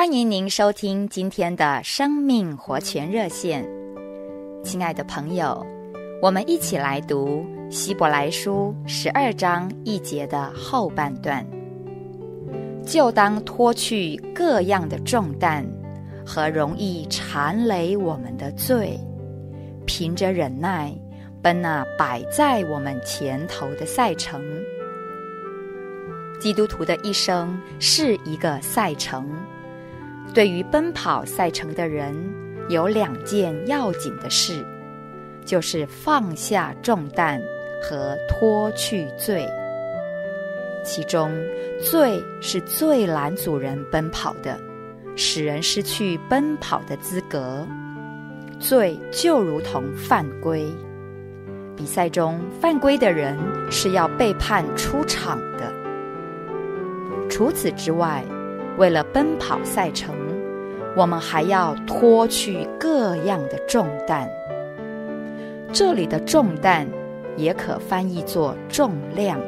[0.00, 3.68] 欢迎您收听今天的生命活泉热线，
[4.64, 5.62] 亲爱的朋友，
[6.22, 11.46] 我们一起来读希伯来书十二章一节的后半段，
[12.82, 15.62] 就当脱去各样的重担
[16.24, 18.98] 和容易缠累我们的罪，
[19.84, 20.90] 凭着忍耐
[21.42, 24.42] 奔那摆在我们前头的赛程。
[26.40, 29.30] 基督徒的一生是一个赛程。
[30.32, 32.14] 对于奔跑赛程的人，
[32.68, 34.64] 有两件要紧的事，
[35.44, 37.40] 就是放下重担
[37.82, 39.44] 和脱去罪。
[40.84, 41.30] 其中，
[41.82, 44.58] 罪是最拦阻人奔跑的，
[45.16, 47.66] 使人失去奔跑的资格。
[48.60, 50.64] 罪就如同犯规，
[51.76, 53.36] 比赛中犯规的人
[53.70, 55.72] 是要被判出场的。
[57.28, 58.24] 除此之外，
[58.78, 60.14] 为了奔跑赛程，
[60.96, 64.28] 我们还要脱去各样的重担。
[65.72, 66.86] 这里的重担
[67.36, 69.38] 也可翻译作重量。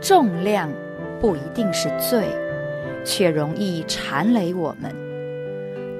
[0.00, 0.70] 重量
[1.20, 2.24] 不一定是罪，
[3.04, 4.94] 却容易缠累我们。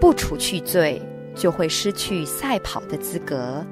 [0.01, 1.03] 不除去罪，
[1.35, 3.65] 就会失去赛跑的资格；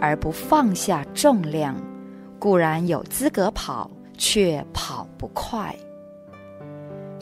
[0.00, 1.76] 而不放下重量，
[2.40, 5.74] 固然有资格跑，却跑不快。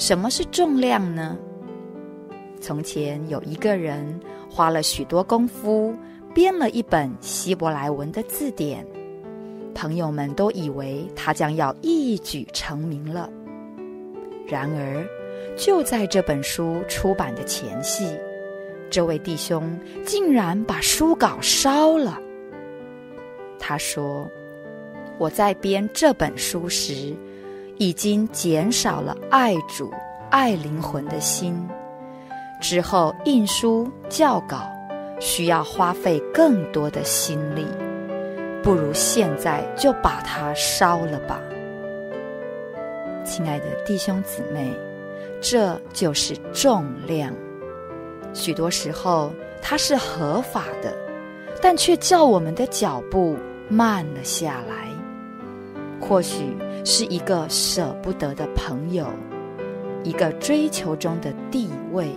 [0.01, 1.37] 什么是重量呢？
[2.59, 5.95] 从前有一个人花了许多功夫
[6.35, 8.83] 编了一本希伯来文的字典，
[9.75, 13.31] 朋友们都以为他将要一举成名了。
[14.49, 15.07] 然而，
[15.55, 18.07] 就在这本书出版的前夕，
[18.89, 22.19] 这位弟兄竟然把书稿烧了。
[23.59, 24.27] 他说
[25.21, 27.15] ：“我在编这本书时，”
[27.81, 29.91] 已经减少了爱主、
[30.29, 31.67] 爱灵魂的心。
[32.61, 34.71] 之后印书校稿
[35.19, 37.65] 需要花费更多的心力，
[38.63, 41.41] 不如现在就把它烧了吧。
[43.25, 44.71] 亲爱的弟兄姊妹，
[45.41, 47.33] 这就是重量。
[48.35, 49.33] 许多时候
[49.63, 50.95] 它是合法的，
[51.63, 53.39] 但却叫我们的脚步
[53.71, 54.91] 慢了下来。
[56.01, 59.07] 或许是一个舍不得的朋友，
[60.03, 62.09] 一个追求中的地位，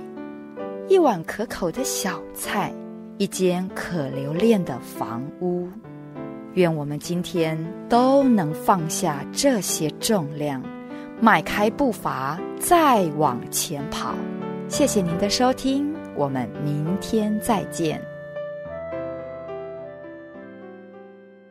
[0.87, 2.73] 一碗可口的小菜，
[3.17, 5.67] 一间可留恋的房屋。
[6.53, 7.57] 愿我们今天
[7.89, 10.61] 都能放下这些重量，
[11.19, 14.13] 迈开步伐，再往前跑。
[14.67, 18.12] 谢谢您的收听，我们明天再见。